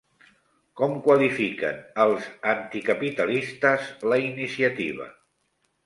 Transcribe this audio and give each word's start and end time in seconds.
Com 0.79 0.95
qualifiquen 1.07 1.77
els 2.05 2.27
anticapitalistes 2.55 3.95
la 4.11 4.23
iniciativa? 4.33 5.13